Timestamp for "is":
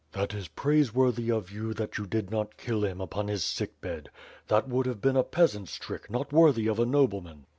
0.33-0.47